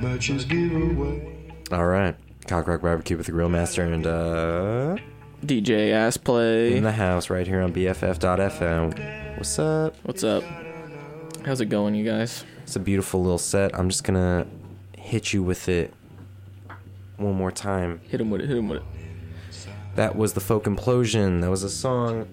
merchants 0.00 0.44
give 0.44 0.72
away. 0.72 1.52
All 1.72 1.86
right. 1.86 2.16
Cock 2.46 2.66
Rock 2.68 2.82
Barbecue 2.82 3.16
with 3.16 3.26
the 3.26 3.32
Grill 3.32 3.48
Master 3.48 3.82
and 3.82 4.06
uh 4.06 4.96
DJ 5.44 5.92
Ass 5.92 6.16
Play. 6.16 6.76
in 6.76 6.84
the 6.84 6.92
house 6.92 7.30
right 7.30 7.46
here 7.46 7.60
on 7.62 7.72
BFF.fm. 7.72 9.36
What's 9.36 9.58
up? 9.58 9.96
What's 10.02 10.24
up? 10.24 10.42
How's 11.44 11.60
it 11.60 11.66
going, 11.66 11.94
you 11.94 12.04
guys? 12.04 12.44
It's 12.62 12.76
a 12.76 12.80
beautiful 12.80 13.22
little 13.22 13.38
set. 13.38 13.78
I'm 13.78 13.88
just 13.88 14.04
gonna 14.04 14.46
hit 14.96 15.32
you 15.32 15.42
with 15.42 15.68
it 15.68 15.92
one 17.16 17.34
more 17.34 17.50
time. 17.52 18.00
Hit 18.08 18.20
him 18.20 18.30
with 18.30 18.40
it. 18.40 18.48
Hit 18.48 18.56
him 18.56 18.68
with 18.68 18.78
it. 18.82 18.84
That 19.96 20.16
was 20.16 20.32
the 20.32 20.40
Folk 20.40 20.64
Implosion. 20.64 21.40
That 21.40 21.50
was 21.50 21.62
a 21.62 21.70
song 21.70 22.26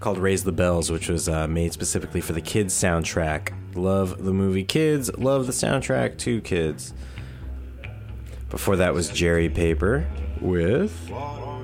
called 0.00 0.18
Raise 0.18 0.44
the 0.44 0.52
Bells, 0.52 0.90
which 0.90 1.08
was 1.08 1.28
uh, 1.28 1.46
made 1.48 1.72
specifically 1.72 2.20
for 2.20 2.34
the 2.34 2.40
kids 2.42 2.74
soundtrack. 2.74 3.52
Love 3.74 4.24
the 4.24 4.32
movie 4.32 4.64
Kids, 4.64 5.16
love 5.18 5.46
the 5.46 5.52
soundtrack 5.52 6.16
to 6.18 6.40
Kids. 6.40 6.94
Before 8.50 8.76
that 8.76 8.94
was 8.94 9.08
Jerry 9.08 9.48
Paper 9.48 10.06
with 10.40 11.10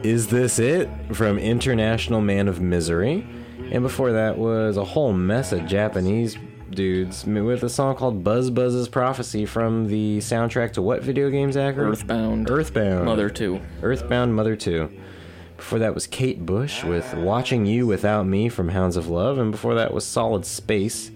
Is 0.03 0.27
This 0.29 0.59
It 0.59 0.89
from 1.13 1.39
International 1.39 2.21
Man 2.21 2.49
of 2.49 2.61
Misery. 2.61 3.25
And 3.71 3.83
before 3.85 4.13
that 4.13 4.39
was 4.39 4.77
a 4.77 4.85
whole 4.85 5.13
mess 5.13 5.53
of 5.53 5.67
Japanese 5.67 6.37
dudes 6.71 7.25
with 7.25 7.63
a 7.63 7.69
song 7.69 7.95
called 7.95 8.25
Buzz 8.25 8.51
Buzz's 8.51 8.89
Prophecy 8.89 9.47
from 9.47 9.87
the 9.87 10.19
soundtrack 10.19 10.73
to 10.73 10.83
what 10.83 11.03
video 11.03 11.31
game, 11.31 11.53
Zachary? 11.53 11.91
Earthbound. 11.91 12.51
Earthbound. 12.51 13.05
Mother 13.05 13.31
2. 13.31 13.61
Earthbound 13.83 14.35
Mother 14.35 14.57
2. 14.57 14.91
Before 15.57 15.79
that 15.79 15.95
was 15.95 16.07
Kate 16.07 16.45
Bush 16.45 16.83
with 16.83 17.13
Watching 17.15 17.67
You 17.67 17.87
Without 17.87 18.27
Me 18.27 18.49
from 18.49 18.71
Hounds 18.71 18.97
of 18.97 19.09
Love. 19.09 19.39
And 19.39 19.53
before 19.53 19.75
that 19.75 19.93
was 19.93 20.05
Solid 20.07 20.47
Space 20.47 21.11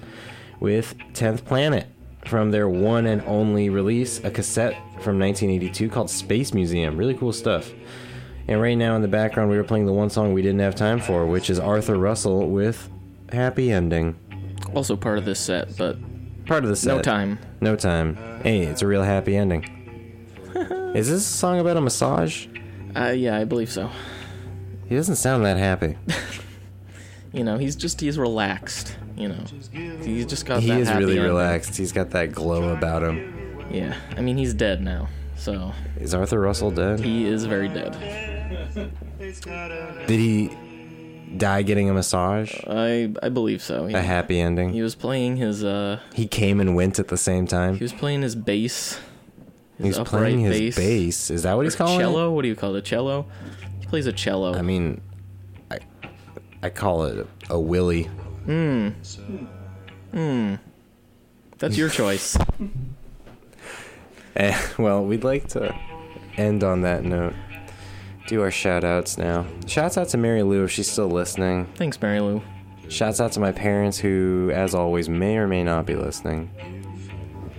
with 0.65 0.97
10th 1.13 1.45
Planet 1.45 1.87
from 2.27 2.51
their 2.51 2.69
one 2.71 3.05
and 3.05 3.21
only 3.27 3.69
release, 3.69 4.19
a 4.25 4.31
cassette 4.31 4.73
from 5.03 5.19
1982 5.19 5.91
called 5.91 6.09
Space 6.09 6.55
Museum. 6.55 6.97
Really 6.97 7.13
cool 7.15 7.35
stuff. 7.35 7.71
And 8.49 8.61
right 8.61 8.75
now 8.75 8.97
in 8.97 9.03
the 9.03 9.09
background, 9.09 9.51
we 9.51 9.59
were 9.59 9.65
playing 9.65 9.85
the 9.85 9.93
one 9.93 10.09
song 10.09 10.33
we 10.33 10.41
didn't 10.41 10.61
have 10.61 10.75
time 10.75 11.01
for, 11.01 11.27
which 11.27 11.51
is 11.51 11.59
Arthur 11.61 11.97
Russell 11.97 12.49
with 12.49 12.89
Happy 13.31 13.71
Ending. 13.71 14.17
Also 14.75 14.97
part 14.97 15.19
of 15.19 15.27
this 15.27 15.39
set, 15.39 15.77
but 15.77 15.99
Part 16.47 16.65
of 16.65 16.71
the 16.71 16.77
set. 16.77 16.97
no 16.97 17.03
time. 17.03 17.39
No 17.61 17.77
time. 17.77 18.17
Hey, 18.43 18.63
it's 18.63 18.81
a 18.81 18.87
real 18.87 19.03
happy 19.03 19.37
ending. 19.37 19.65
is 20.95 21.09
this 21.11 21.21
a 21.23 21.37
song 21.37 21.61
about 21.61 21.77
a 21.77 21.81
massage? 21.83 22.47
Uh, 22.97 23.11
yeah, 23.15 23.37
I 23.39 23.45
believe 23.45 23.71
so. 23.71 23.91
He 24.89 24.95
doesn't 24.97 25.17
sound 25.17 25.45
that 25.45 25.59
happy. 25.59 25.97
You 27.35 27.43
know, 27.43 27.59
he's 27.59 27.75
just, 27.75 28.01
he's 28.01 28.17
relaxed. 28.17 28.97
You 29.17 29.29
know, 29.29 29.45
he's 30.03 30.27
just 30.27 30.45
got 30.45 30.61
he 30.61 30.69
that 30.69 30.81
is 30.81 30.89
happy 30.89 31.01
really 31.05 31.13
ending. 31.19 31.29
relaxed. 31.33 31.77
He's 31.77 31.93
got 31.93 32.11
that 32.11 32.33
glow 32.33 32.71
about 32.71 33.03
him. 33.03 33.67
Yeah, 33.71 33.97
I 34.17 34.21
mean, 34.21 34.37
he's 34.37 34.55
dead 34.55 34.81
now. 34.83 35.09
So 35.37 35.73
Is 36.01 36.15
Arthur 36.15 36.41
Russell 36.41 36.71
dead? 36.71 37.01
he 37.01 37.27
is 37.27 37.45
very 37.45 37.69
dead. 37.69 37.93
Did 40.07 40.19
he 40.21 40.51
die 41.37 41.63
getting 41.63 41.91
a 41.91 41.95
massage? 41.95 42.55
I 42.67 43.13
I 43.23 43.29
believe 43.29 43.63
so. 43.63 43.87
A 43.87 44.01
happy 44.01 44.41
ending. 44.41 44.71
He 44.71 44.83
was 44.83 44.95
playing 44.95 45.37
his 45.37 45.65
uh 45.65 46.01
He 46.15 46.27
came 46.27 46.61
and 46.61 46.75
went 46.75 46.99
at 46.99 47.09
the 47.09 47.17
same 47.17 47.47
time. 47.47 47.77
he 47.77 47.85
was 47.85 47.93
playing 47.93 48.23
his 48.23 48.35
bass. 48.37 48.99
His 49.79 49.97
He's 49.97 50.09
playing 50.09 50.41
his 50.41 50.77
bass. 50.77 51.31
Is 51.31 51.43
that 51.43 51.55
what 51.57 51.65
he's 51.67 51.75
Or 51.75 51.79
calling 51.79 51.99
cello? 52.01 52.31
What 52.33 52.43
do 52.43 52.49
you 52.49 52.55
call 52.57 52.75
it? 52.77 52.79
A 52.79 52.83
cello? 52.83 53.27
He 53.81 53.87
plays 53.87 54.07
a 54.07 54.13
cello. 54.13 54.55
I 54.55 54.63
mean, 54.63 55.01
I 55.71 55.79
I 56.63 56.71
call 56.71 57.05
it 57.05 57.27
a 57.51 57.59
willy. 57.59 58.09
That's 61.59 61.77
your 61.77 61.89
choice. 61.89 62.37
Eh, 64.37 64.61
well, 64.79 65.05
we'd 65.05 65.23
like 65.23 65.47
to 65.51 65.73
end 66.37 66.65
on 66.65 66.81
that 66.83 67.05
note. 67.05 67.35
Do 68.27 68.43
our 68.43 68.51
shout 68.51 68.83
outs 68.83 69.17
now. 69.17 69.47
Shouts 69.69 69.97
out 69.97 70.09
to 70.09 70.17
Mary 70.17 70.43
Lou 70.43 70.65
if 70.65 70.73
she's 70.73 70.91
still 70.91 71.07
listening. 71.09 71.67
Thanks, 71.77 72.03
Mary 72.03 72.19
Lou. 72.19 72.43
Shouts 72.89 73.21
out 73.21 73.31
to 73.33 73.41
my 73.41 73.53
parents 73.53 73.97
who, 73.97 74.51
as 74.53 74.75
always, 74.75 75.09
may 75.09 75.37
or 75.37 75.47
may 75.47 75.63
not 75.63 75.87
be 75.87 75.95
listening. 75.95 76.51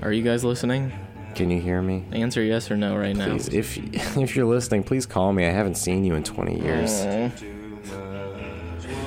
Are 0.01 0.11
you 0.11 0.21
guys 0.21 0.43
listening? 0.43 0.91
Can 1.33 1.49
you 1.49 1.61
hear 1.61 1.81
me? 1.81 2.03
Answer 2.11 2.41
yes 2.43 2.69
or 2.69 2.75
no 2.75 2.97
right 2.97 3.15
now. 3.15 3.35
If 3.35 3.77
if 4.17 4.35
you're 4.35 4.45
listening, 4.45 4.83
please 4.83 5.05
call 5.05 5.31
me. 5.31 5.45
I 5.45 5.51
haven't 5.51 5.75
seen 5.75 6.03
you 6.03 6.15
in 6.15 6.23
20 6.23 6.61
years. 6.61 6.91
Aw. 6.91 7.31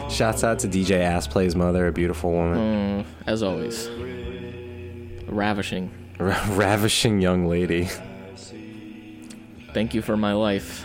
Shouts 0.09 0.43
out 0.43 0.59
to 0.61 0.69
DJ 0.69 1.01
Assplay's 1.01 1.55
mother, 1.55 1.87
a 1.87 1.93
beautiful 1.93 2.33
woman, 2.33 3.05
Mm, 3.05 3.07
as 3.27 3.43
always. 3.43 3.89
Ravishing. 5.27 5.91
Ra- 6.19 6.45
ravishing 6.51 7.21
young 7.21 7.47
lady. 7.47 7.89
Thank 9.75 9.95
you 9.95 10.01
for 10.03 10.17
my 10.17 10.33
life. 10.33 10.85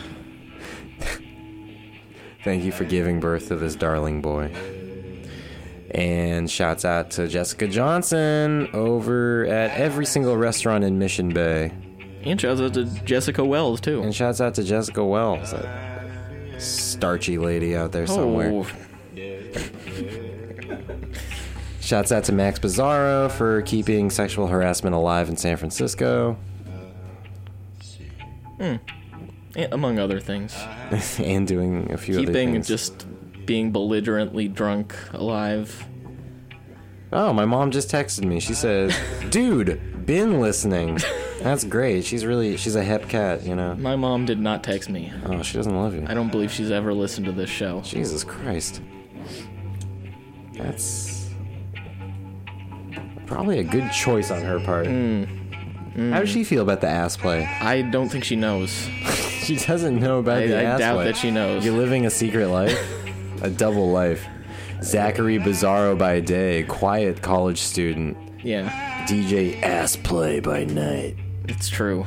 Thank 2.44 2.64
you 2.66 2.74
for 2.74 2.84
giving 2.84 3.22
birth 3.22 3.48
to 3.48 3.56
this 3.56 3.76
darling 3.76 4.22
boy. 4.22 4.54
And 5.92 6.50
shouts 6.52 6.84
out 6.84 7.12
to 7.12 7.28
Jessica 7.30 7.68
Johnson 7.68 8.68
over 8.74 9.46
at 9.46 9.72
every 9.80 10.06
single 10.06 10.36
restaurant 10.36 10.84
in 10.84 11.00
Mission 11.00 11.30
Bay. 11.30 11.72
And 12.24 12.40
shouts 12.42 12.60
out 12.60 12.74
to 12.74 12.86
Jessica 13.06 13.44
Wells, 13.46 13.80
too. 13.80 14.02
And 14.02 14.14
shouts 14.14 14.42
out 14.42 14.56
to 14.56 14.64
Jessica 14.64 15.04
Wells, 15.06 15.52
that 15.52 16.12
starchy 16.62 17.38
lady 17.38 17.76
out 17.76 17.92
there 17.94 18.08
somewhere. 18.08 18.50
Oh, 18.52 18.68
Shouts 21.84 22.14
out 22.14 22.24
to 22.24 22.32
Max 22.32 22.60
Bizarro 22.60 23.30
for 23.30 23.62
keeping 23.64 24.10
sexual 24.10 24.48
harassment 24.48 24.96
alive 24.96 25.28
in 25.28 25.36
San 25.36 25.58
Francisco. 25.58 26.38
Hmm. 28.58 28.76
and 29.58 29.74
among 29.74 30.00
other 30.00 30.22
things. 30.22 30.56
and 31.20 31.46
doing 31.46 31.92
a 31.92 31.98
few 31.98 32.16
other 32.16 32.28
Keeping 32.28 32.54
things. 32.54 32.70
just 32.70 33.06
being 33.46 33.74
belligerently 33.74 34.48
drunk 34.48 34.96
alive. 35.12 35.86
Oh, 37.12 37.34
my 37.34 37.44
mom 37.44 37.70
just 37.72 37.92
texted 37.92 38.24
me. 38.24 38.40
She 38.40 38.54
says, 38.54 38.98
"Dude, 39.30 40.06
been 40.06 40.40
listening. 40.40 41.00
That's 41.42 41.66
great. 41.66 42.06
She's 42.06 42.26
really 42.26 42.56
she's 42.56 42.78
a 42.78 42.84
hep 42.84 43.10
cat, 43.10 43.44
you 43.44 43.58
know. 43.58 43.76
My 43.76 43.98
mom 43.98 44.26
did 44.26 44.40
not 44.40 44.64
text 44.64 44.90
me. 44.90 45.12
Oh, 45.26 45.44
she 45.44 45.58
doesn't 45.58 45.76
love 45.76 45.94
you. 45.94 46.06
I 46.08 46.14
don't 46.14 46.32
believe 46.32 46.50
she's 46.50 46.72
ever 46.72 46.94
listened 46.94 47.26
to 47.26 47.34
this 47.34 47.50
show. 47.50 47.82
Jesus 47.82 48.24
Christ. 48.24 48.82
That's 50.54 51.13
probably 53.26 53.60
a 53.60 53.64
good 53.64 53.92
choice 53.92 54.32
on 54.32 54.42
her 54.42 54.60
part. 54.60 54.88
Hmm. 54.88 55.24
Hmm. 55.94 56.12
How 56.12 56.20
does 56.22 56.30
she 56.30 56.44
feel 56.44 56.64
about 56.64 56.82
the 56.82 56.88
ass 56.88 57.16
play? 57.18 57.46
I 57.46 57.84
don't 57.84 58.10
think 58.10 58.24
she 58.24 58.36
knows. 58.36 58.88
She 59.44 59.58
doesn't 59.58 60.00
know 60.00 60.20
about 60.20 60.44
I, 60.44 60.48
the 60.48 60.58
I 60.58 60.64
ass 60.64 60.80
doubt 60.80 60.96
play. 60.96 61.06
that 61.08 61.18
she 61.18 61.30
knows. 61.30 61.66
You're 61.66 61.76
living 61.76 62.06
a 62.06 62.10
secret 62.10 62.48
life, 62.48 62.80
a 63.42 63.50
double 63.50 63.92
life. 63.92 64.26
Zachary 64.82 65.38
Bizarro 65.38 65.98
by 65.98 66.22
day, 66.22 66.64
quiet 66.64 67.22
college 67.22 67.60
student. 67.60 68.16
Yeah, 68.42 68.70
DJ 69.06 69.62
ass 69.62 69.98
play 69.98 70.40
by 70.40 70.64
night. 70.64 71.18
it's 71.50 71.68
true. 71.68 72.06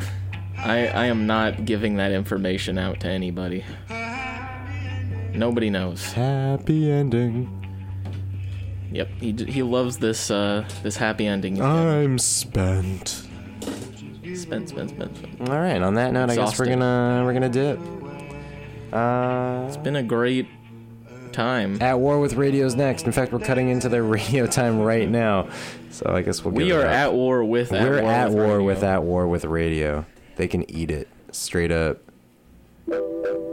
I, 0.56 0.86
I 0.86 1.06
am 1.08 1.26
not 1.26 1.66
giving 1.66 1.96
that 1.96 2.10
information 2.12 2.78
out 2.78 3.00
to 3.00 3.08
anybody. 3.08 3.66
Nobody 5.34 5.68
knows. 5.68 6.12
Happy 6.12 6.90
ending. 6.90 7.55
Yep, 8.96 9.08
he, 9.20 9.32
j- 9.32 9.50
he 9.50 9.62
loves 9.62 9.98
this 9.98 10.30
uh 10.30 10.66
this 10.82 10.96
happy 10.96 11.26
ending. 11.26 11.60
I'm 11.60 12.18
spent. 12.18 13.22
Spin, 14.34 14.66
spin, 14.66 14.88
spin, 14.88 15.14
spin. 15.14 15.36
All 15.48 15.58
right. 15.58 15.80
On 15.82 15.94
that 15.94 16.12
note, 16.12 16.30
I 16.30 16.36
guess 16.36 16.58
we're 16.58 16.66
Exhausting. 16.66 16.78
gonna 16.80 17.22
we're 17.24 17.32
gonna 17.32 17.48
dip. 17.48 17.78
Uh, 18.92 19.64
It's 19.68 19.76
been 19.76 19.96
a 19.96 20.02
great 20.02 20.46
time. 21.32 21.80
at 21.82 21.98
war 21.98 22.18
with 22.20 22.34
radio's 22.34 22.74
next. 22.74 23.04
In 23.06 23.12
fact, 23.12 23.32
we're 23.32 23.38
cutting 23.40 23.68
into 23.68 23.88
their 23.88 24.02
radio 24.18 24.46
time 24.46 24.80
right 24.80 25.08
now. 25.08 25.48
So 25.90 26.06
I 26.14 26.22
guess 26.22 26.44
we'll. 26.44 26.54
We 26.54 26.64
give 26.66 26.76
it 26.76 26.80
are 26.80 26.86
up. 26.86 26.92
at 26.92 27.12
war 27.12 27.44
with. 27.44 27.70
We're 27.70 27.98
at 27.98 28.28
with 28.28 28.34
war 28.36 28.44
radio. 28.58 28.64
with 28.66 28.82
at 28.82 29.02
war 29.02 29.26
with 29.28 29.44
radio. 29.44 30.04
They 30.36 30.48
can 30.48 30.70
eat 30.70 30.90
it 30.90 31.08
straight 31.32 31.72
up. 31.72 31.98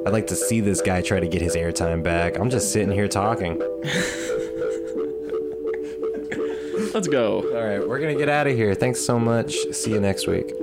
I'd 0.05 0.11
like 0.11 0.27
to 0.27 0.35
see 0.35 0.59
this 0.59 0.81
guy 0.81 1.01
try 1.01 1.19
to 1.21 1.27
get 1.27 1.41
his 1.41 1.55
airtime 1.55 2.03
back. 2.03 2.37
I'm 2.37 2.49
just 2.49 2.71
sitting 2.73 2.91
here 2.91 3.07
talking. 3.07 3.61
Let's 6.93 7.07
go. 7.07 7.41
All 7.41 7.65
right, 7.65 7.87
we're 7.87 7.99
gonna 7.99 8.15
get 8.15 8.29
out 8.29 8.47
of 8.47 8.55
here. 8.55 8.75
Thanks 8.75 9.01
so 9.01 9.19
much. 9.19 9.55
See 9.71 9.91
you 9.91 9.99
next 9.99 10.27
week. 10.27 10.53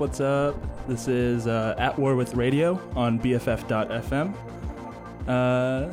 What's 0.00 0.18
up? 0.18 0.56
This 0.88 1.06
is 1.08 1.46
uh, 1.46 1.74
At 1.76 1.98
War 1.98 2.16
with 2.16 2.34
Radio 2.34 2.80
on 2.96 3.20
BFF.fm. 3.20 4.34
Uh, 5.28 5.90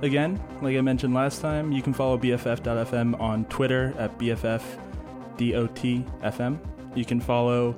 again, 0.00 0.40
like 0.62 0.78
I 0.78 0.80
mentioned 0.80 1.12
last 1.12 1.42
time, 1.42 1.70
you 1.70 1.82
can 1.82 1.92
follow 1.92 2.16
BFF.fm 2.16 3.20
on 3.20 3.44
Twitter 3.44 3.92
at 3.98 4.16
BFFDOTFM. 4.16 6.58
You 6.94 7.04
can 7.04 7.20
follow 7.20 7.76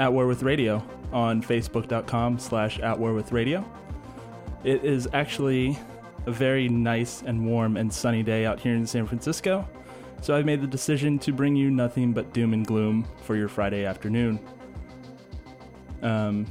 At 0.00 0.12
War 0.12 0.26
with 0.26 0.42
Radio 0.42 0.84
on 1.12 1.44
Facebook.com 1.44 2.40
slash 2.40 2.80
At 2.80 2.98
War 2.98 3.14
with 3.14 3.30
Radio. 3.30 3.64
It 4.64 4.84
is 4.84 5.08
actually 5.12 5.78
a 6.26 6.32
very 6.32 6.68
nice 6.68 7.22
and 7.22 7.46
warm 7.46 7.76
and 7.76 7.94
sunny 7.94 8.24
day 8.24 8.44
out 8.44 8.58
here 8.58 8.74
in 8.74 8.84
San 8.84 9.06
Francisco, 9.06 9.64
so 10.22 10.34
I've 10.34 10.44
made 10.44 10.60
the 10.60 10.66
decision 10.66 11.20
to 11.20 11.32
bring 11.32 11.54
you 11.54 11.70
nothing 11.70 12.12
but 12.12 12.32
doom 12.32 12.52
and 12.52 12.66
gloom 12.66 13.06
for 13.22 13.36
your 13.36 13.46
Friday 13.46 13.84
afternoon. 13.84 14.40
Um, 16.02 16.46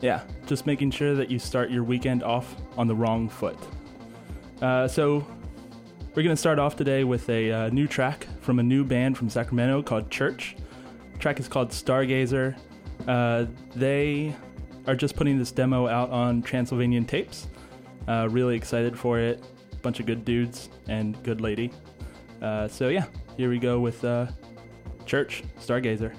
yeah, 0.00 0.22
just 0.46 0.66
making 0.66 0.90
sure 0.90 1.14
that 1.14 1.30
you 1.30 1.38
start 1.38 1.70
your 1.70 1.84
weekend 1.84 2.22
off 2.22 2.56
on 2.76 2.88
the 2.88 2.94
wrong 2.94 3.28
foot. 3.28 3.58
Uh, 4.60 4.86
so, 4.88 5.26
we're 6.14 6.22
going 6.22 6.36
to 6.36 6.40
start 6.40 6.58
off 6.58 6.76
today 6.76 7.04
with 7.04 7.28
a 7.30 7.50
uh, 7.50 7.68
new 7.70 7.86
track 7.86 8.26
from 8.40 8.58
a 8.58 8.62
new 8.62 8.84
band 8.84 9.16
from 9.16 9.30
Sacramento 9.30 9.82
called 9.82 10.10
Church. 10.10 10.56
The 11.14 11.18
track 11.18 11.40
is 11.40 11.48
called 11.48 11.70
Stargazer. 11.70 12.58
Uh, 13.08 13.46
they 13.74 14.36
are 14.86 14.94
just 14.94 15.16
putting 15.16 15.38
this 15.38 15.52
demo 15.52 15.88
out 15.88 16.10
on 16.10 16.42
Transylvanian 16.42 17.06
Tapes. 17.06 17.48
Uh, 18.08 18.28
really 18.30 18.56
excited 18.56 18.98
for 18.98 19.18
it. 19.18 19.42
Bunch 19.80 20.00
of 20.00 20.06
good 20.06 20.24
dudes 20.24 20.68
and 20.88 21.20
good 21.22 21.40
lady. 21.40 21.72
Uh, 22.42 22.68
so, 22.68 22.88
yeah, 22.88 23.06
here 23.36 23.48
we 23.48 23.58
go 23.58 23.80
with 23.80 24.04
uh, 24.04 24.26
Church, 25.06 25.44
Stargazer. 25.60 26.14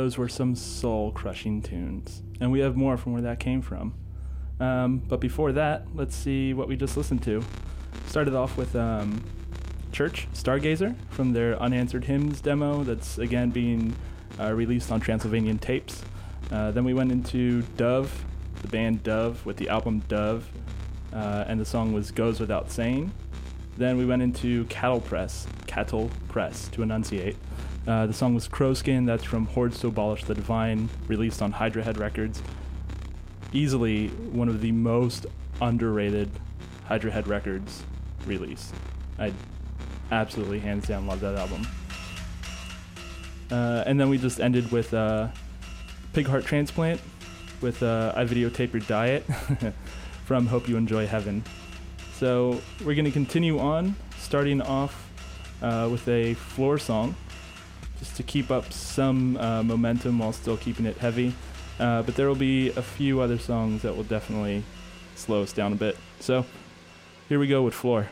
Those 0.00 0.16
were 0.16 0.30
some 0.30 0.54
soul 0.54 1.12
crushing 1.12 1.60
tunes. 1.60 2.22
And 2.40 2.50
we 2.50 2.60
have 2.60 2.74
more 2.74 2.96
from 2.96 3.12
where 3.12 3.20
that 3.20 3.38
came 3.38 3.60
from. 3.60 3.92
Um, 4.58 4.96
but 4.96 5.20
before 5.20 5.52
that, 5.52 5.88
let's 5.94 6.16
see 6.16 6.54
what 6.54 6.68
we 6.68 6.74
just 6.74 6.96
listened 6.96 7.22
to. 7.24 7.44
Started 8.06 8.34
off 8.34 8.56
with 8.56 8.74
um, 8.74 9.22
Church 9.92 10.26
Stargazer 10.32 10.96
from 11.10 11.34
their 11.34 11.60
Unanswered 11.60 12.04
Hymns 12.04 12.40
demo 12.40 12.82
that's 12.82 13.18
again 13.18 13.50
being 13.50 13.94
uh, 14.40 14.54
released 14.54 14.90
on 14.90 15.00
Transylvanian 15.00 15.58
tapes. 15.58 16.02
Uh, 16.50 16.70
then 16.70 16.84
we 16.84 16.94
went 16.94 17.12
into 17.12 17.60
Dove, 17.76 18.24
the 18.62 18.68
band 18.68 19.02
Dove, 19.02 19.44
with 19.44 19.58
the 19.58 19.68
album 19.68 19.98
Dove, 20.08 20.48
uh, 21.12 21.44
and 21.46 21.60
the 21.60 21.66
song 21.66 21.92
was 21.92 22.10
Goes 22.10 22.40
Without 22.40 22.70
Saying. 22.70 23.12
Then 23.76 23.98
we 23.98 24.06
went 24.06 24.22
into 24.22 24.64
Cattlepress, 24.64 25.46
Cattle 25.66 26.10
Press 26.28 26.68
to 26.68 26.80
enunciate. 26.80 27.36
Uh, 27.86 28.06
the 28.06 28.12
song 28.12 28.34
was 28.34 28.46
Crowskin, 28.46 29.06
that's 29.06 29.24
from 29.24 29.46
Hordes 29.46 29.80
to 29.80 29.88
Abolish 29.88 30.24
the 30.24 30.34
Divine, 30.34 30.88
released 31.08 31.40
on 31.40 31.52
Hydra 31.52 31.82
Head 31.82 31.98
Records. 31.98 32.42
Easily 33.52 34.08
one 34.08 34.48
of 34.48 34.60
the 34.60 34.70
most 34.70 35.26
underrated 35.60 36.30
Hydra 36.84 37.10
Head 37.10 37.26
Records 37.26 37.82
release. 38.26 38.72
I 39.18 39.32
absolutely 40.10 40.60
hands 40.60 40.86
down 40.86 41.06
love 41.06 41.20
that 41.20 41.36
album. 41.36 41.66
Uh, 43.50 43.82
and 43.86 43.98
then 43.98 44.08
we 44.08 44.18
just 44.18 44.40
ended 44.40 44.70
with 44.70 44.92
uh, 44.94 45.28
Pig 46.12 46.26
Heart 46.26 46.44
Transplant 46.44 47.00
with 47.60 47.82
uh, 47.82 48.12
I 48.14 48.24
Videotape 48.24 48.72
Your 48.72 48.82
Diet 48.82 49.24
from 50.24 50.46
Hope 50.46 50.68
You 50.68 50.76
Enjoy 50.76 51.06
Heaven. 51.06 51.42
So 52.14 52.60
we're 52.84 52.94
going 52.94 53.04
to 53.06 53.10
continue 53.10 53.58
on, 53.58 53.96
starting 54.18 54.60
off 54.60 55.10
uh, 55.62 55.88
with 55.90 56.06
a 56.08 56.34
floor 56.34 56.78
song, 56.78 57.14
just 58.00 58.16
to 58.16 58.24
keep 58.24 58.50
up 58.50 58.72
some 58.72 59.36
uh, 59.36 59.62
momentum 59.62 60.18
while 60.18 60.32
still 60.32 60.56
keeping 60.56 60.86
it 60.86 60.96
heavy. 60.96 61.32
Uh, 61.78 62.02
but 62.02 62.16
there 62.16 62.26
will 62.26 62.34
be 62.34 62.70
a 62.70 62.82
few 62.82 63.20
other 63.20 63.38
songs 63.38 63.82
that 63.82 63.94
will 63.96 64.04
definitely 64.04 64.64
slow 65.14 65.42
us 65.42 65.52
down 65.52 65.72
a 65.72 65.76
bit. 65.76 65.96
So 66.18 66.44
here 67.28 67.38
we 67.38 67.46
go 67.46 67.62
with 67.62 67.74
Floor. 67.74 68.08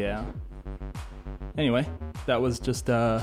Yeah. 0.00 0.24
Anyway, 1.56 1.86
that 2.26 2.40
was 2.40 2.58
just 2.58 2.90
uh, 2.90 3.20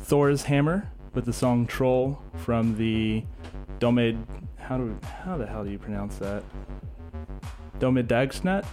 Thorr's 0.00 0.42
Hammer 0.42 0.90
with 1.14 1.24
the 1.24 1.32
song 1.32 1.66
Troll 1.66 2.20
from 2.38 2.76
the 2.76 3.24
Domid. 3.78 4.18
How 4.56 4.76
do 4.78 4.98
how 5.24 5.36
the 5.36 5.46
hell 5.46 5.64
do 5.64 5.70
you 5.70 5.78
pronounce 5.78 6.16
that? 6.18 6.42
Domid 7.78 8.08
Dagsnat? 8.08 8.64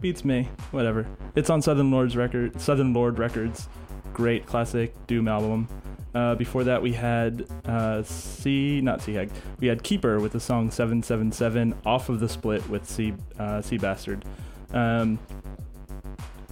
Beats 0.00 0.24
me. 0.24 0.48
Whatever. 0.70 1.06
It's 1.34 1.50
on 1.50 1.60
Southern 1.60 1.90
Lord's 1.90 2.16
record. 2.16 2.60
Southern 2.60 2.92
Lord 2.92 3.18
Records. 3.18 3.68
Great 4.12 4.46
classic 4.46 4.94
Doom 5.06 5.28
album. 5.28 5.68
Uh, 6.14 6.34
before 6.34 6.64
that, 6.64 6.80
we 6.80 6.92
had 6.92 7.46
uh, 7.66 8.02
C, 8.02 8.80
not 8.80 9.02
Sea 9.02 9.14
Hag. 9.14 9.30
We 9.60 9.68
had 9.68 9.82
Keeper 9.82 10.20
with 10.20 10.32
the 10.32 10.40
song 10.40 10.70
777 10.70 11.74
off 11.84 12.08
of 12.08 12.18
the 12.18 12.28
split 12.28 12.66
with 12.68 12.88
C, 12.88 13.14
uh, 13.38 13.60
Sea 13.60 13.78
Bastard. 13.78 14.24
Um, 14.72 15.18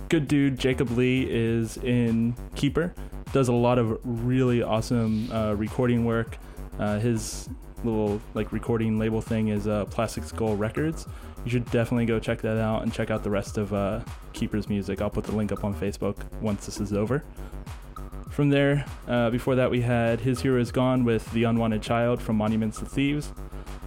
good 0.08 0.28
dude, 0.28 0.58
Jacob 0.58 0.90
Lee 0.90 1.26
is 1.28 1.76
in 1.78 2.34
Keeper. 2.54 2.94
Does 3.32 3.48
a 3.48 3.52
lot 3.52 3.78
of 3.78 3.98
really 4.04 4.62
awesome 4.62 5.30
uh, 5.32 5.54
recording 5.54 6.04
work. 6.04 6.38
Uh, 6.78 6.98
his 6.98 7.48
little 7.84 8.20
like 8.34 8.52
recording 8.52 8.98
label 8.98 9.20
thing 9.20 9.48
is 9.48 9.66
uh, 9.66 9.84
Plastic 9.86 10.24
Skull 10.24 10.56
Records. 10.56 11.06
You 11.44 11.50
should 11.50 11.70
definitely 11.70 12.06
go 12.06 12.18
check 12.18 12.40
that 12.42 12.58
out 12.58 12.82
and 12.82 12.92
check 12.92 13.10
out 13.10 13.22
the 13.22 13.30
rest 13.30 13.58
of 13.58 13.72
uh, 13.72 14.00
Keeper's 14.32 14.68
music. 14.68 15.00
I'll 15.00 15.10
put 15.10 15.24
the 15.24 15.34
link 15.34 15.52
up 15.52 15.64
on 15.64 15.74
Facebook 15.74 16.16
once 16.40 16.66
this 16.66 16.80
is 16.80 16.92
over. 16.92 17.22
From 18.30 18.50
there, 18.50 18.84
uh, 19.08 19.30
before 19.30 19.54
that, 19.54 19.70
we 19.70 19.80
had 19.80 20.20
His 20.20 20.40
Hero 20.40 20.60
Is 20.60 20.70
Gone 20.70 21.04
with 21.04 21.30
The 21.32 21.44
Unwanted 21.44 21.82
Child 21.82 22.20
from 22.20 22.36
Monuments 22.36 22.78
to 22.80 22.84
Thieves. 22.84 23.32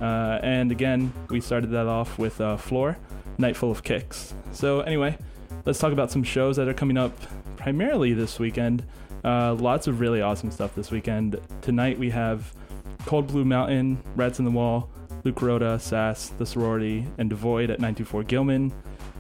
Uh, 0.01 0.39
and 0.41 0.71
again, 0.71 1.13
we 1.29 1.41
started 1.41 1.69
that 1.71 1.85
off 1.85 2.17
with 2.17 2.39
uh, 2.39 2.57
Floor, 2.57 2.97
Night 3.37 3.55
Full 3.55 3.69
of 3.69 3.83
Kicks. 3.83 4.33
So, 4.53 4.79
anyway, 4.79 5.17
let's 5.69 5.77
talk 5.77 5.93
about 5.93 6.09
some 6.09 6.23
shows 6.23 6.55
that 6.55 6.67
are 6.67 6.73
coming 6.73 6.97
up 6.97 7.13
primarily 7.55 8.11
this 8.11 8.39
weekend. 8.39 8.83
Uh, 9.23 9.53
lots 9.53 9.85
of 9.85 9.99
really 9.99 10.19
awesome 10.19 10.49
stuff 10.49 10.73
this 10.73 10.89
weekend. 10.89 11.39
Tonight, 11.61 11.99
we 11.99 12.09
have 12.09 12.55
Cold 13.05 13.27
Blue 13.27 13.45
Mountain, 13.45 14.01
Rats 14.15 14.39
in 14.39 14.45
the 14.45 14.51
Wall, 14.51 14.89
Luke 15.23 15.39
Rhoda, 15.43 15.77
Sass, 15.77 16.29
The 16.29 16.45
Sorority, 16.47 17.05
and 17.19 17.29
Devoid 17.29 17.69
at 17.69 17.77
924 17.77 18.23
Gilman. 18.23 18.73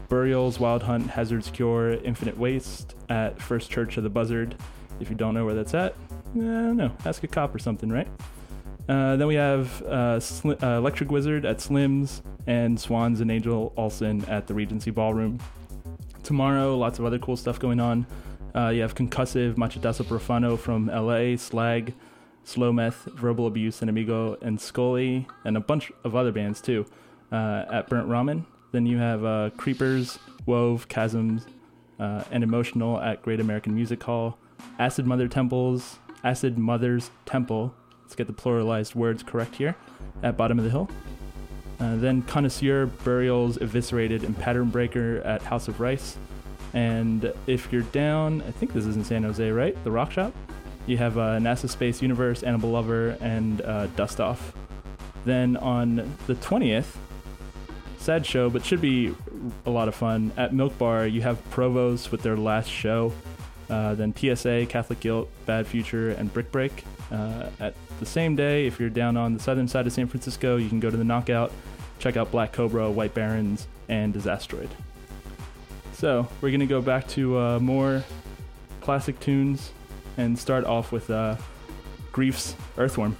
Burials, 0.07 0.59
Wild 0.59 0.81
Hunt, 0.81 1.07
Hazard's 1.11 1.51
Cure, 1.51 1.91
Infinite 2.03 2.35
Waste 2.35 2.95
at 3.09 3.39
First 3.39 3.69
Church 3.69 3.97
of 3.97 4.03
the 4.03 4.09
Buzzard. 4.09 4.55
If 4.99 5.07
you 5.11 5.15
don't 5.15 5.35
know 5.35 5.45
where 5.45 5.53
that's 5.53 5.75
at, 5.75 5.93
I 6.33 6.39
don't 6.39 6.77
know. 6.77 6.91
Ask 7.05 7.23
a 7.23 7.27
cop 7.27 7.53
or 7.53 7.59
something, 7.59 7.91
right? 7.91 8.07
Uh, 8.87 9.17
then 9.17 9.27
we 9.27 9.35
have 9.35 9.83
uh, 9.83 10.17
Sli- 10.17 10.63
uh, 10.63 10.77
Electric 10.79 11.11
Wizard 11.11 11.45
at 11.45 11.61
Slim's 11.61 12.23
and 12.47 12.79
Swans 12.79 13.21
and 13.21 13.29
Angel 13.29 13.71
Olsen 13.77 14.25
at 14.25 14.47
the 14.47 14.55
Regency 14.55 14.89
Ballroom. 14.89 15.39
Tomorrow, 16.29 16.77
lots 16.77 16.99
of 16.99 17.05
other 17.05 17.17
cool 17.17 17.35
stuff 17.35 17.57
going 17.57 17.79
on. 17.79 18.05
Uh, 18.53 18.67
you 18.67 18.83
have 18.83 18.93
Concussive, 18.93 19.55
Machadazo 19.55 20.05
Profano 20.05 20.59
from 20.59 20.85
LA, 20.85 21.35
Slag, 21.37 21.95
Slow 22.43 22.71
Meth, 22.71 23.05
Verbal 23.15 23.47
Abuse, 23.47 23.81
and 23.81 23.89
Amigo, 23.89 24.37
and 24.43 24.61
Scully, 24.61 25.25
and 25.43 25.57
a 25.57 25.59
bunch 25.59 25.91
of 26.03 26.15
other 26.15 26.31
bands 26.31 26.61
too 26.61 26.85
uh, 27.31 27.65
at 27.71 27.89
Burnt 27.89 28.07
Ramen. 28.07 28.45
Then 28.71 28.85
you 28.85 28.99
have 28.99 29.25
uh, 29.25 29.49
Creepers, 29.57 30.19
Wove, 30.45 30.87
Chasms, 30.87 31.47
uh, 31.99 32.23
and 32.29 32.43
Emotional 32.43 33.01
at 33.01 33.23
Great 33.23 33.39
American 33.39 33.73
Music 33.73 34.03
Hall. 34.03 34.37
Acid 34.77 35.07
Mother 35.07 35.27
Temples, 35.27 35.97
Acid 36.23 36.59
Mother's 36.59 37.09
Temple. 37.25 37.73
Let's 38.03 38.13
get 38.13 38.27
the 38.27 38.33
pluralized 38.33 38.93
words 38.93 39.23
correct 39.23 39.55
here. 39.55 39.75
At 40.21 40.37
Bottom 40.37 40.59
of 40.59 40.63
the 40.63 40.69
Hill. 40.69 40.91
Uh, 41.79 41.95
then 41.95 42.21
Connoisseur, 42.23 42.87
Burials, 42.87 43.57
Eviscerated, 43.57 44.23
and 44.23 44.37
Pattern 44.37 44.69
Breaker 44.69 45.21
at 45.25 45.41
House 45.41 45.67
of 45.67 45.79
Rice. 45.79 46.17
And 46.73 47.33
if 47.47 47.71
you're 47.71 47.83
down, 47.83 48.41
I 48.41 48.51
think 48.51 48.73
this 48.73 48.85
is 48.85 48.95
in 48.95 49.03
San 49.03 49.23
Jose, 49.23 49.49
right? 49.49 49.81
The 49.83 49.91
Rock 49.91 50.11
Shop. 50.11 50.33
You 50.85 50.97
have 50.97 51.17
uh, 51.17 51.37
NASA 51.37 51.69
Space 51.69 52.01
Universe, 52.01 52.43
Animal 52.43 52.71
Lover, 52.71 53.17
and 53.21 53.61
uh, 53.61 53.87
Dust 53.87 54.19
Off. 54.19 54.53
Then 55.25 55.57
on 55.57 55.95
the 56.27 56.35
20th, 56.35 56.95
sad 57.97 58.25
show, 58.25 58.49
but 58.49 58.65
should 58.65 58.81
be 58.81 59.13
a 59.65 59.69
lot 59.69 59.87
of 59.87 59.95
fun. 59.95 60.31
At 60.37 60.53
Milk 60.53 60.77
Bar, 60.77 61.07
you 61.07 61.21
have 61.21 61.37
Provost 61.51 62.11
with 62.11 62.21
their 62.23 62.37
last 62.37 62.69
show. 62.69 63.13
Uh, 63.69 63.93
then 63.93 64.15
TSA, 64.15 64.65
Catholic 64.67 64.99
Guilt, 64.99 65.29
Bad 65.45 65.67
Future, 65.67 66.11
and 66.11 66.33
Brick 66.33 66.51
Break. 66.51 66.83
Uh, 67.11 67.49
at 67.59 67.75
the 67.99 68.05
same 68.05 68.35
day, 68.35 68.65
if 68.67 68.79
you're 68.79 68.89
down 68.89 69.17
on 69.17 69.33
the 69.33 69.39
southern 69.39 69.67
side 69.67 69.87
of 69.87 69.93
San 69.93 70.07
Francisco, 70.07 70.57
you 70.57 70.69
can 70.69 70.79
go 70.79 70.89
to 70.89 70.97
the 70.97 71.03
Knockout, 71.03 71.51
check 71.99 72.17
out 72.17 72.31
Black 72.31 72.53
Cobra, 72.53 72.89
White 72.89 73.13
Barons, 73.13 73.67
and 73.87 74.13
Disasteroid. 74.13 74.69
So 75.93 76.27
we're 76.41 76.51
gonna 76.51 76.65
go 76.65 76.81
back 76.81 77.07
to 77.09 77.37
uh, 77.37 77.59
more 77.59 78.03
classic 78.81 79.19
tunes 79.19 79.71
and 80.17 80.37
start 80.37 80.65
off 80.65 80.91
with 80.91 81.09
uh, 81.09 81.35
Grief's 82.11 82.55
Earthworm. 82.77 83.17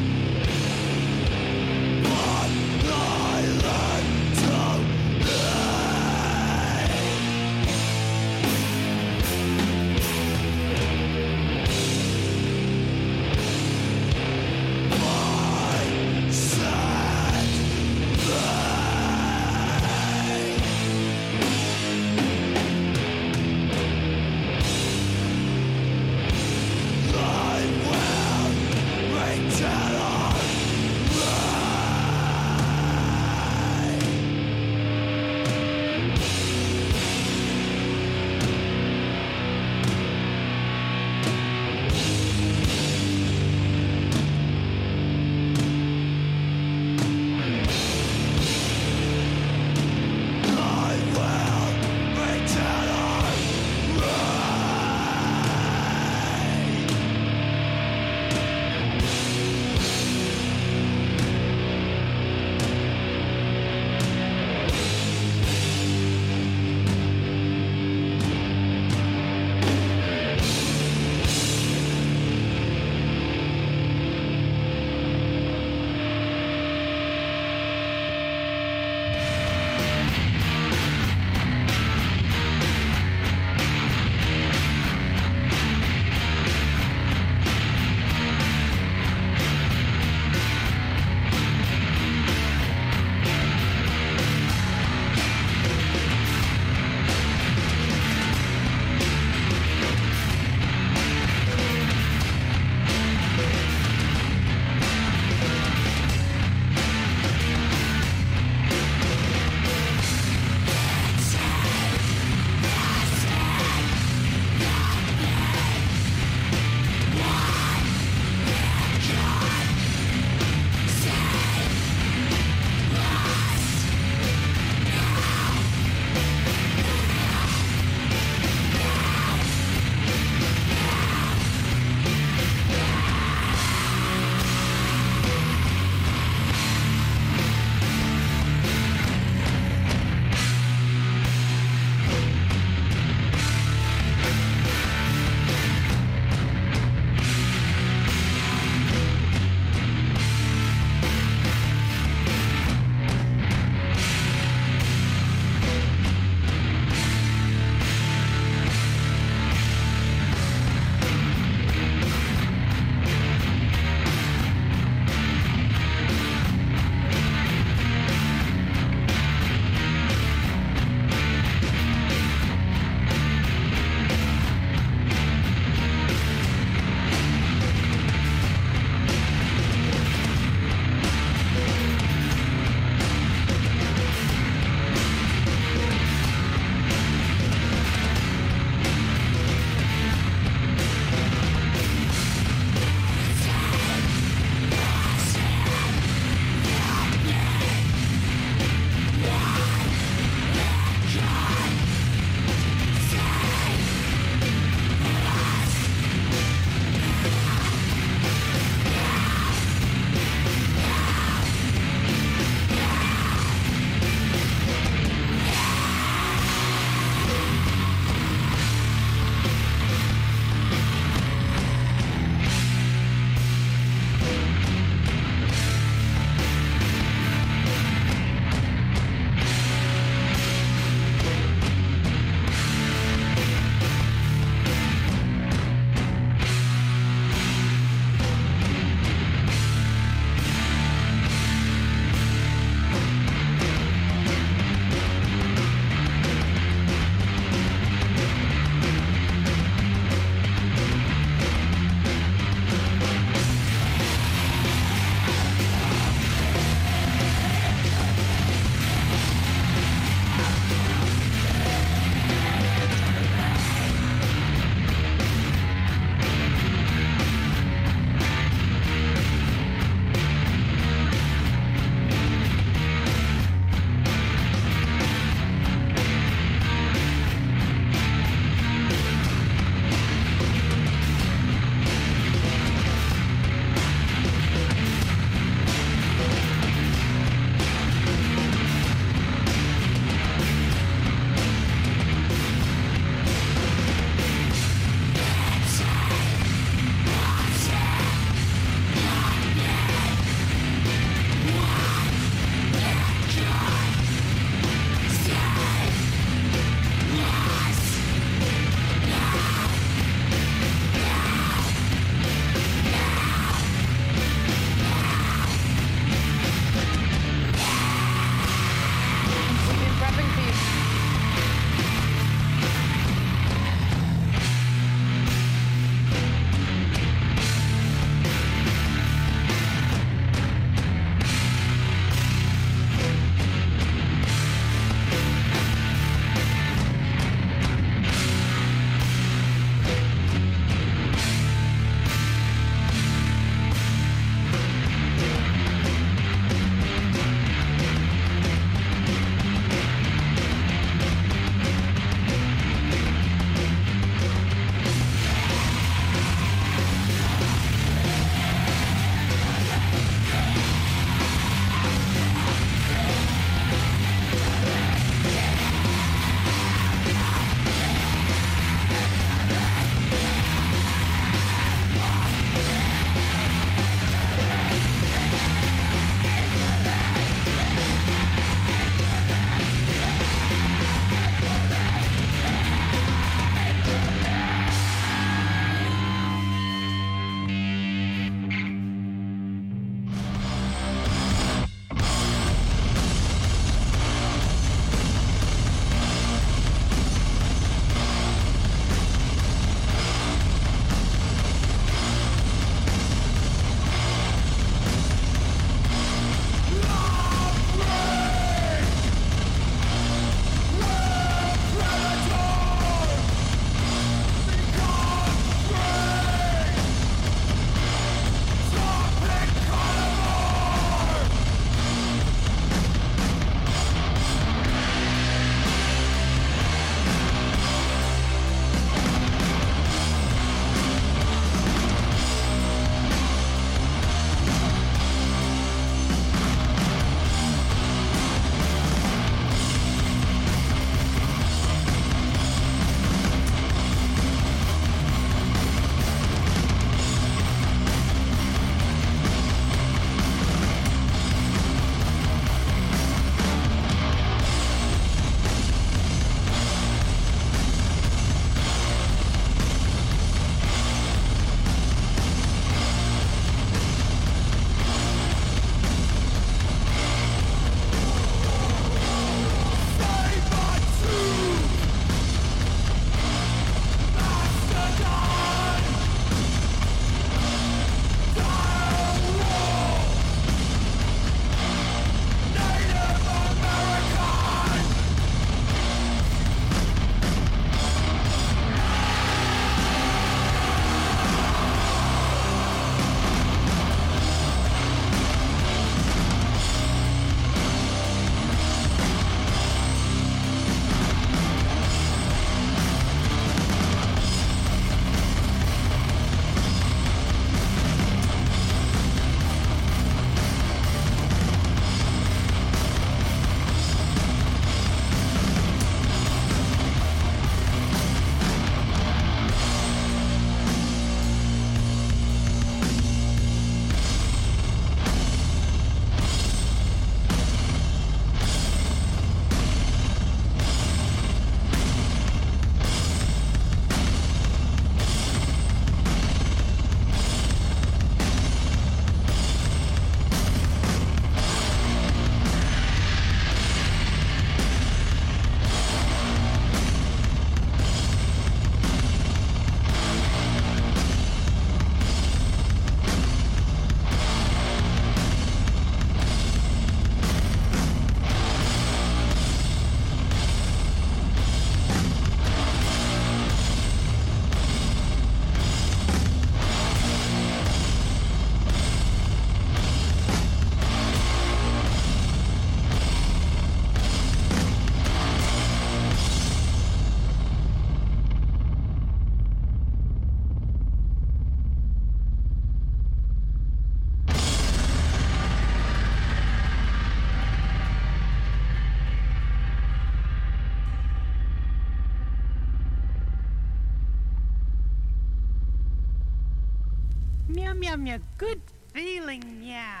Meow, 597.80 597.96
meow, 597.96 598.18
meow. 598.18 598.18
Good 598.36 598.60
feeling, 598.92 599.42
meow. 599.58 600.00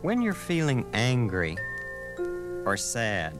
When 0.00 0.22
you're 0.22 0.32
feeling 0.32 0.86
angry 0.94 1.58
or 2.64 2.78
sad, 2.78 3.38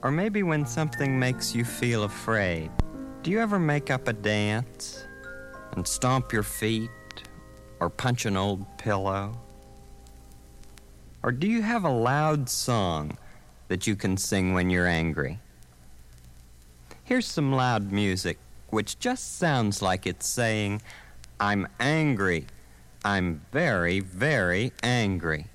or 0.00 0.10
maybe 0.10 0.42
when 0.42 0.64
something 0.64 1.18
makes 1.18 1.54
you 1.54 1.62
feel 1.62 2.04
afraid, 2.04 2.70
do 3.22 3.30
you 3.30 3.38
ever 3.38 3.58
make 3.58 3.90
up 3.90 4.08
a 4.08 4.14
dance 4.14 5.04
and 5.72 5.86
stomp 5.86 6.32
your 6.32 6.42
feet 6.42 6.88
or 7.80 7.90
punch 7.90 8.24
an 8.24 8.38
old 8.38 8.64
pillow? 8.78 9.38
Or 11.22 11.32
do 11.32 11.46
you 11.46 11.60
have 11.60 11.84
a 11.84 11.90
loud 11.90 12.48
song 12.48 13.18
that 13.68 13.86
you 13.86 13.94
can 13.94 14.16
sing 14.16 14.54
when 14.54 14.70
you're 14.70 14.86
angry? 14.86 15.38
Here's 17.04 17.26
some 17.26 17.52
loud 17.52 17.92
music 17.92 18.38
which 18.70 18.98
just 18.98 19.38
sounds 19.38 19.82
like 19.82 20.06
it's 20.06 20.26
saying, 20.26 20.82
I'm 21.38 21.66
angry. 21.78 22.46
I'm 23.04 23.42
very, 23.52 24.00
very 24.00 24.72
angry. 24.82 25.46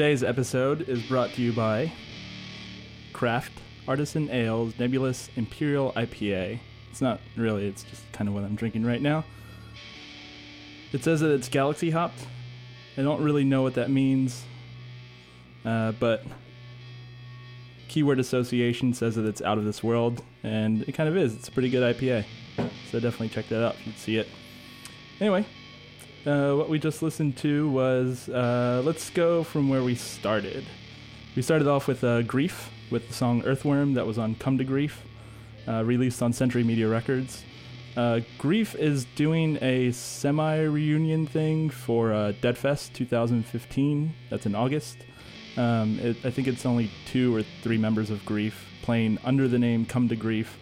Today's 0.00 0.24
episode 0.24 0.88
is 0.88 1.02
brought 1.02 1.30
to 1.34 1.42
you 1.42 1.52
by 1.52 1.92
Craft 3.12 3.52
Artisan 3.86 4.30
Ales 4.30 4.72
Nebulous 4.78 5.28
Imperial 5.36 5.92
IPA. 5.92 6.58
It's 6.90 7.02
not 7.02 7.20
really, 7.36 7.66
it's 7.66 7.82
just 7.82 8.10
kind 8.10 8.26
of 8.26 8.32
what 8.32 8.42
I'm 8.42 8.54
drinking 8.54 8.86
right 8.86 9.02
now. 9.02 9.26
It 10.92 11.04
says 11.04 11.20
that 11.20 11.30
it's 11.32 11.50
galaxy 11.50 11.90
hopped. 11.90 12.18
I 12.96 13.02
don't 13.02 13.22
really 13.22 13.44
know 13.44 13.60
what 13.60 13.74
that 13.74 13.90
means, 13.90 14.42
uh, 15.66 15.92
but 15.92 16.24
keyword 17.88 18.18
association 18.18 18.94
says 18.94 19.16
that 19.16 19.26
it's 19.26 19.42
out 19.42 19.58
of 19.58 19.66
this 19.66 19.84
world, 19.84 20.22
and 20.42 20.80
it 20.88 20.92
kind 20.92 21.10
of 21.10 21.16
is. 21.18 21.34
It's 21.34 21.48
a 21.48 21.52
pretty 21.52 21.68
good 21.68 21.94
IPA. 21.94 22.24
So 22.90 23.00
definitely 23.00 23.28
check 23.28 23.50
that 23.50 23.62
out 23.62 23.74
if 23.74 23.86
you'd 23.86 23.98
see 23.98 24.16
it. 24.16 24.28
Anyway, 25.20 25.44
uh, 26.26 26.54
what 26.54 26.68
we 26.68 26.78
just 26.78 27.02
listened 27.02 27.36
to 27.38 27.70
was 27.70 28.28
uh, 28.28 28.82
let's 28.84 29.10
go 29.10 29.42
from 29.42 29.68
where 29.68 29.82
we 29.82 29.94
started. 29.94 30.64
We 31.34 31.42
started 31.42 31.66
off 31.66 31.86
with 31.86 32.04
uh, 32.04 32.22
Grief 32.22 32.70
with 32.90 33.08
the 33.08 33.14
song 33.14 33.42
Earthworm 33.44 33.94
that 33.94 34.06
was 34.06 34.18
on 34.18 34.34
Come 34.34 34.58
to 34.58 34.64
Grief, 34.64 35.02
uh, 35.66 35.84
released 35.84 36.22
on 36.22 36.32
Century 36.32 36.64
Media 36.64 36.88
Records. 36.88 37.44
Uh, 37.96 38.20
Grief 38.38 38.74
is 38.74 39.04
doing 39.16 39.58
a 39.62 39.92
semi 39.92 40.60
reunion 40.60 41.26
thing 41.26 41.70
for 41.70 42.10
Deadfest 42.42 42.92
2015. 42.92 44.12
That's 44.28 44.46
in 44.46 44.54
August. 44.54 44.98
Um, 45.56 45.98
it, 46.00 46.16
I 46.24 46.30
think 46.30 46.48
it's 46.48 46.66
only 46.66 46.90
two 47.06 47.34
or 47.34 47.42
three 47.62 47.78
members 47.78 48.10
of 48.10 48.24
Grief 48.24 48.66
playing 48.82 49.18
under 49.24 49.48
the 49.48 49.58
name 49.58 49.86
Come 49.86 50.08
to 50.08 50.16
Grief, 50.16 50.58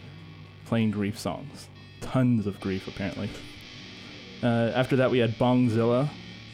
playing 0.66 0.93
Grief 0.93 1.18
songs. 1.18 1.68
Tons 2.01 2.47
of 2.47 2.60
Grief, 2.60 2.86
apparently. 2.89 3.30
Uh, 4.43 4.73
after 4.74 4.97
that, 4.97 5.10
we 5.10 5.19
had 5.19 5.36
Bongzilla 5.39 6.09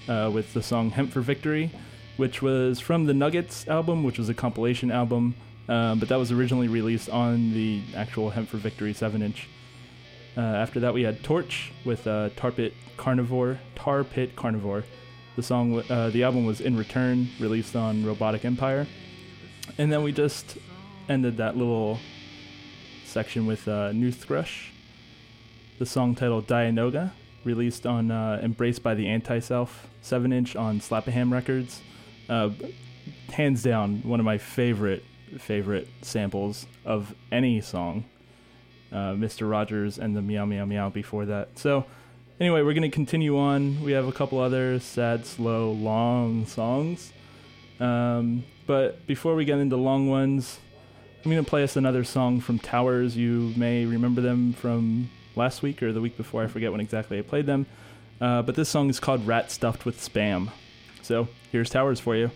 uh, 0.08 0.30
with 0.32 0.54
the 0.54 0.62
song 0.62 0.90
Hemp 0.90 1.12
for 1.12 1.20
Victory, 1.20 1.70
which 2.16 2.40
was 2.40 2.80
from 2.80 3.04
the 3.04 3.14
Nuggets 3.14 3.68
album, 3.68 4.04
which 4.04 4.18
was 4.18 4.28
a 4.28 4.34
compilation 4.34 4.90
album, 4.90 5.34
um, 5.68 5.98
but 5.98 6.08
that 6.08 6.16
was 6.16 6.32
originally 6.32 6.68
released 6.68 7.10
on 7.10 7.52
the 7.52 7.82
actual 7.94 8.30
Hemp 8.30 8.48
for 8.48 8.56
Victory 8.56 8.94
7 8.94 9.22
inch. 9.22 9.48
Uh, 10.36 10.40
after 10.40 10.80
that, 10.80 10.94
we 10.94 11.02
had 11.02 11.22
Torche 11.22 11.70
with 11.84 12.06
uh, 12.06 12.30
Tar 12.36 12.50
Pit 12.50 12.74
Carnivore, 12.96 13.58
Tar 13.74 14.02
Pit 14.02 14.34
Carnivore. 14.34 14.84
The 15.36 15.42
song, 15.42 15.82
uh, 15.90 16.10
the 16.10 16.22
album 16.22 16.44
was 16.46 16.60
In 16.60 16.76
Return, 16.76 17.28
released 17.38 17.76
on 17.76 18.04
Robotic 18.04 18.44
Empire. 18.44 18.86
And 19.78 19.92
then 19.92 20.02
we 20.02 20.12
just 20.12 20.58
ended 21.08 21.36
that 21.36 21.56
little 21.56 21.98
section 23.04 23.46
with 23.46 23.68
uh, 23.68 23.90
Noothgrush, 23.90 24.70
the 25.78 25.86
song 25.86 26.14
titled 26.14 26.46
Dianoga, 26.46 27.12
released 27.44 27.86
on 27.86 28.10
uh, 28.10 28.40
Embraced 28.42 28.82
by 28.82 28.94
the 28.94 29.08
Anti 29.08 29.38
Self 29.38 29.88
7 30.02 30.32
inch 30.32 30.56
on 30.56 30.80
Slap 30.80 31.06
a 31.06 31.10
Ham 31.10 31.32
Records. 31.32 31.80
Uh, 32.28 32.50
hands 33.32 33.62
down, 33.62 34.02
one 34.02 34.20
of 34.20 34.26
my 34.26 34.38
favorite, 34.38 35.04
favorite 35.38 35.88
samples 36.02 36.66
of 36.84 37.14
any 37.30 37.60
song. 37.60 38.04
Uh, 38.92 39.12
Mr. 39.12 39.50
Rogers 39.50 39.98
and 39.98 40.16
the 40.16 40.22
Meow 40.22 40.44
Meow 40.44 40.64
Meow 40.64 40.88
before 40.88 41.26
that. 41.26 41.58
So, 41.58 41.84
anyway, 42.38 42.62
we're 42.62 42.74
going 42.74 42.88
to 42.88 42.94
continue 42.94 43.36
on. 43.38 43.82
We 43.82 43.92
have 43.92 44.06
a 44.06 44.12
couple 44.12 44.38
other 44.38 44.78
sad, 44.78 45.26
slow, 45.26 45.72
long 45.72 46.46
songs. 46.46 47.12
Um, 47.80 48.44
but 48.66 49.06
before 49.06 49.34
we 49.34 49.44
get 49.44 49.58
into 49.58 49.76
long 49.76 50.08
ones, 50.08 50.60
I'm 51.24 51.30
going 51.30 51.42
to 51.42 51.48
play 51.48 51.64
us 51.64 51.76
another 51.76 52.04
song 52.04 52.40
from 52.40 52.58
Towers. 52.58 53.16
You 53.16 53.52
may 53.56 53.84
remember 53.84 54.20
them 54.20 54.52
from 54.52 55.10
last 55.36 55.62
week 55.62 55.82
or 55.82 55.92
the 55.92 56.00
week 56.00 56.16
before. 56.16 56.42
I 56.42 56.46
forget 56.46 56.70
when 56.70 56.80
exactly 56.80 57.18
I 57.18 57.22
played 57.22 57.46
them. 57.46 57.66
Uh, 58.20 58.42
but 58.42 58.54
this 58.54 58.68
song 58.68 58.88
is 58.90 59.00
called 59.00 59.26
Rat 59.26 59.50
Stuffed 59.50 59.84
with 59.84 59.98
Spam. 59.98 60.50
So 61.02 61.28
here's 61.52 61.70
Towers 61.70 62.00
for 62.00 62.16
you. 62.16 62.30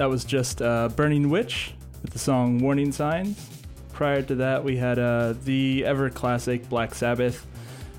That 0.00 0.08
was 0.08 0.24
just 0.24 0.62
uh, 0.62 0.88
Burning 0.88 1.28
Witch 1.28 1.74
with 2.00 2.14
the 2.14 2.18
song 2.18 2.58
Warning 2.58 2.90
Signs. 2.90 3.50
Prior 3.92 4.22
to 4.22 4.34
that, 4.36 4.64
we 4.64 4.78
had 4.78 4.98
uh, 4.98 5.34
the 5.44 5.84
ever 5.84 6.08
classic 6.08 6.66
Black 6.70 6.94
Sabbath 6.94 7.46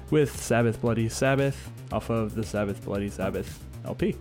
with 0.10 0.36
Sabbath 0.36 0.82
Bloody 0.82 1.10
Sabbath 1.10 1.70
off 1.92 2.10
of 2.10 2.34
the 2.34 2.42
Sabbath 2.42 2.84
Bloody 2.84 3.08
Sabbath 3.08 3.64
LP. 3.86 4.16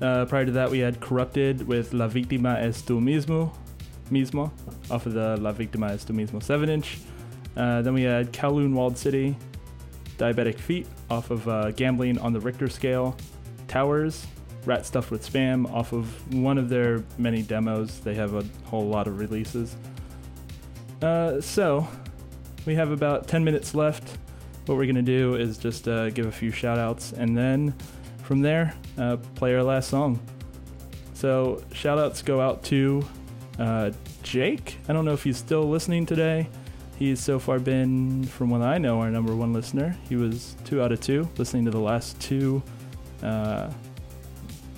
Uh, 0.00 0.24
prior 0.24 0.46
to 0.46 0.52
that, 0.52 0.70
we 0.70 0.78
had 0.78 1.00
Corrupted 1.00 1.68
with 1.68 1.92
La 1.92 2.08
Víctima 2.08 2.56
es 2.56 2.80
tu 2.80 2.98
mismo, 2.98 3.54
mismo 4.10 4.50
off 4.90 5.04
of 5.04 5.12
the 5.12 5.36
La 5.36 5.52
Víctima 5.52 5.90
es 5.90 6.04
tu 6.04 6.14
mismo 6.14 6.42
7 6.42 6.70
inch. 6.70 6.98
Uh, 7.58 7.82
then 7.82 7.92
we 7.92 8.04
had 8.04 8.32
Kowloon 8.32 8.72
Walled 8.72 8.96
City, 8.96 9.36
Diabetic 10.16 10.58
Feet 10.58 10.86
off 11.10 11.30
of 11.30 11.46
uh, 11.46 11.72
Gambling 11.72 12.16
on 12.20 12.32
the 12.32 12.40
Richter 12.40 12.70
Scale, 12.70 13.14
Towers, 13.68 14.26
Rat 14.64 14.86
Stuff 14.86 15.10
with 15.10 15.30
Spam 15.30 15.70
off 15.72 15.92
of 15.92 16.34
one 16.34 16.58
of 16.58 16.68
their 16.68 17.02
many 17.18 17.42
demos. 17.42 18.00
They 18.00 18.14
have 18.14 18.34
a 18.34 18.44
whole 18.64 18.86
lot 18.86 19.06
of 19.06 19.18
releases. 19.18 19.76
Uh, 21.00 21.40
so, 21.40 21.86
we 22.64 22.74
have 22.74 22.90
about 22.90 23.26
10 23.26 23.42
minutes 23.42 23.74
left. 23.74 24.18
What 24.66 24.76
we're 24.76 24.84
going 24.84 24.94
to 24.94 25.02
do 25.02 25.34
is 25.34 25.58
just 25.58 25.88
uh, 25.88 26.10
give 26.10 26.26
a 26.26 26.32
few 26.32 26.52
shout 26.52 26.78
outs 26.78 27.12
and 27.12 27.36
then 27.36 27.74
from 28.22 28.40
there, 28.40 28.74
uh, 28.98 29.16
play 29.34 29.54
our 29.54 29.62
last 29.62 29.90
song. 29.90 30.20
So, 31.14 31.62
shout 31.72 31.98
outs 31.98 32.22
go 32.22 32.40
out 32.40 32.62
to 32.64 33.04
uh, 33.58 33.90
Jake. 34.22 34.78
I 34.88 34.92
don't 34.92 35.04
know 35.04 35.12
if 35.12 35.24
he's 35.24 35.36
still 35.36 35.68
listening 35.68 36.06
today. 36.06 36.48
He's 36.98 37.20
so 37.20 37.38
far 37.38 37.58
been, 37.58 38.24
from 38.24 38.50
what 38.50 38.62
I 38.62 38.78
know, 38.78 39.00
our 39.00 39.10
number 39.10 39.34
one 39.34 39.52
listener. 39.52 39.96
He 40.08 40.16
was 40.16 40.56
two 40.64 40.80
out 40.80 40.92
of 40.92 41.00
two, 41.00 41.28
listening 41.36 41.64
to 41.64 41.70
the 41.70 41.80
last 41.80 42.20
two, 42.20 42.62
uh, 43.22 43.70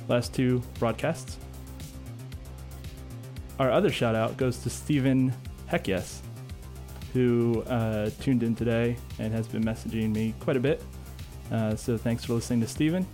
last 0.09 0.35
two 0.35 0.63
broadcasts. 0.79 1.39
Our 3.59 3.71
other 3.71 3.91
shout 3.91 4.15
out 4.15 4.37
goes 4.37 4.59
to 4.59 4.71
Stephen 4.71 5.33
Heck 5.67 5.87
Yes, 5.87 6.23
who 7.13 7.63
uh, 7.69 8.11
tuned 8.21 8.43
in 8.43 8.55
today 8.55 8.97
and 9.19 9.33
has 9.33 9.47
been 9.47 9.65
messaging 9.65 10.13
me 10.13 10.35
quite 10.41 10.57
a 10.57 10.61
bit. 10.61 10.83
Uh, 11.53 11.77
so 11.77 11.97
thanks 11.97 12.25
for 12.25 12.35
listening 12.35 12.61
to 12.61 12.67
Stephen. 12.67 13.07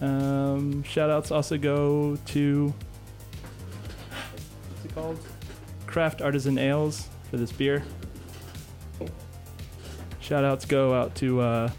Um, 0.00 0.82
shout 0.82 1.10
outs 1.10 1.30
also 1.30 1.56
go 1.56 2.16
to 2.26 2.74
what's 4.70 4.84
it 4.84 4.94
called? 4.94 5.18
Craft 5.86 6.22
Artisan 6.22 6.58
Ales 6.58 7.08
for 7.30 7.36
this 7.36 7.52
beer. 7.52 7.82
Shout 10.20 10.44
outs 10.44 10.64
go 10.64 10.94
out 10.94 11.14
to 11.16 11.40
uh, 11.40 11.70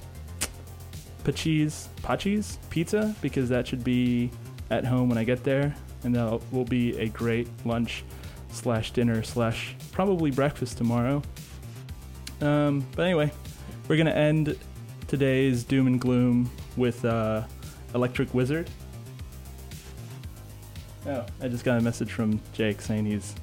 Pachi's 1.23 1.89
Pachi's 2.01 2.59
Pizza 2.69 3.15
because 3.21 3.49
that 3.49 3.67
should 3.67 3.83
be 3.83 4.29
at 4.69 4.85
home 4.85 5.09
when 5.09 5.17
I 5.17 5.23
get 5.23 5.43
there, 5.43 5.75
and 6.03 6.15
that 6.15 6.41
will 6.51 6.65
be 6.65 6.97
a 6.97 7.07
great 7.09 7.47
lunch 7.65 8.03
slash 8.51 8.91
dinner 8.91 9.23
slash 9.23 9.75
probably 9.91 10.31
breakfast 10.31 10.77
tomorrow. 10.77 11.21
Um, 12.41 12.85
but 12.95 13.03
anyway, 13.03 13.31
we're 13.87 13.97
gonna 13.97 14.11
end 14.11 14.57
today's 15.07 15.63
doom 15.63 15.87
and 15.87 15.99
gloom 15.99 16.49
with 16.75 17.03
uh, 17.05 17.43
Electric 17.95 18.33
Wizard. 18.33 18.69
Oh, 21.05 21.25
I 21.41 21.47
just 21.47 21.65
got 21.65 21.77
a 21.77 21.81
message 21.81 22.11
from 22.11 22.39
Jake 22.53 22.81
saying 22.81 23.05
he's 23.05 23.35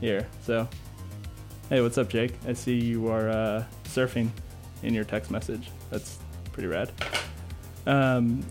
here. 0.00 0.26
So, 0.42 0.68
hey, 1.68 1.80
what's 1.80 1.96
up, 1.96 2.08
Jake? 2.08 2.34
I 2.46 2.52
see 2.52 2.78
you 2.78 3.08
are 3.08 3.28
uh, 3.28 3.64
surfing 3.84 4.30
in 4.82 4.92
your 4.92 5.04
text 5.04 5.30
message. 5.30 5.70
That's 5.90 6.18
pretty 6.52 6.68
rad. 6.68 6.92
Um, 7.86 8.44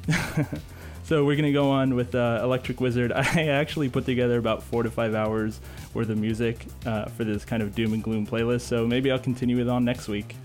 so 1.04 1.24
we're 1.24 1.36
gonna 1.36 1.52
go 1.52 1.70
on 1.70 1.96
with 1.96 2.16
uh, 2.16 2.42
Electric 2.44 2.82
Wizard. 2.82 3.12
I 3.16 3.48
actually 3.48 3.90
put 3.90 4.06
together 4.06 4.38
about 4.38 4.64
four 4.64 4.84
to 4.84 4.92
five 4.92 5.16
hours 5.16 5.60
worth 5.94 6.10
of 6.10 6.18
music 6.18 6.66
uh, 6.86 7.06
for 7.06 7.24
this 7.24 7.46
kind 7.46 7.64
of 7.64 7.76
doom 7.76 7.94
and 7.94 8.04
gloom 8.04 8.26
playlist. 8.26 8.62
So 8.62 8.86
maybe 8.88 9.12
I'll 9.12 9.20
continue 9.20 9.60
it 9.60 9.70
on 9.70 9.86
next 9.86 10.08
week. 10.08 10.36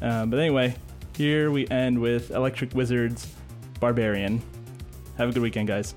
Um, 0.00 0.30
but 0.30 0.38
anyway, 0.38 0.74
here 1.16 1.50
we 1.50 1.68
end 1.68 2.00
with 2.00 2.30
Electric 2.30 2.74
Wizard's 2.74 3.32
Barbarian. 3.80 4.42
Have 5.18 5.28
a 5.28 5.32
good 5.32 5.42
weekend, 5.42 5.68
guys. 5.68 5.94